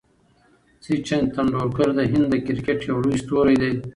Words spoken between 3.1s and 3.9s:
ستوری دئ.